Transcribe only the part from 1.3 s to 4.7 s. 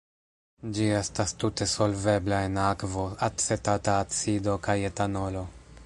tute solvebla en akvo, acetata acido